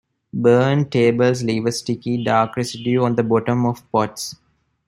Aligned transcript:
Burned 0.33 0.91
tablets 0.91 1.43
leave 1.43 1.67
a 1.67 1.71
sticky 1.71 2.23
dark 2.23 2.55
residue 2.57 3.03
on 3.03 3.15
the 3.15 3.21
bottom 3.21 3.67
of 3.67 3.83
pots. 3.91 4.35